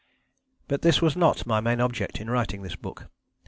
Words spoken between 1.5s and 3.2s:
main object in writing this book.